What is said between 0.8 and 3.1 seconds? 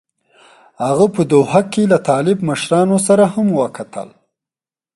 هغه په دوحه کې له طالب مشرانو